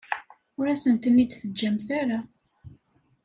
[0.57, 2.19] Ur asen-ten-id-teǧǧamt ara.